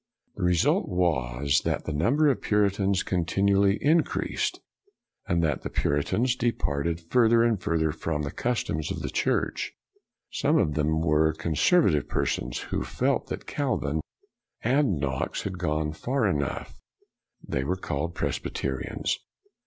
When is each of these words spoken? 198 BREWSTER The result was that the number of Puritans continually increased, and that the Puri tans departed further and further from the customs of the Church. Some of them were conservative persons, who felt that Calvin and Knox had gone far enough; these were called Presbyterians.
198 0.33 0.47
BREWSTER 0.47 0.67
The 0.67 0.73
result 0.73 0.89
was 0.89 1.61
that 1.63 1.85
the 1.85 1.93
number 1.93 2.27
of 2.31 2.41
Puritans 2.41 3.03
continually 3.03 3.77
increased, 3.85 4.59
and 5.27 5.43
that 5.43 5.61
the 5.61 5.69
Puri 5.69 6.03
tans 6.03 6.35
departed 6.35 6.99
further 7.11 7.43
and 7.43 7.61
further 7.61 7.91
from 7.91 8.23
the 8.23 8.31
customs 8.31 8.89
of 8.91 9.03
the 9.03 9.11
Church. 9.11 9.73
Some 10.31 10.57
of 10.57 10.73
them 10.73 11.01
were 11.01 11.33
conservative 11.33 12.07
persons, 12.09 12.57
who 12.71 12.83
felt 12.83 13.27
that 13.27 13.45
Calvin 13.45 14.01
and 14.63 14.97
Knox 14.97 15.43
had 15.43 15.59
gone 15.59 15.91
far 15.93 16.27
enough; 16.27 16.79
these 17.47 17.65
were 17.65 17.75
called 17.75 18.15
Presbyterians. 18.15 19.19